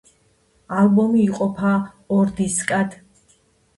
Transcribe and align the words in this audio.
ალბომი 0.77 1.21
იყოფა 1.25 1.73
ორ 2.19 2.35
დისკად. 2.41 3.01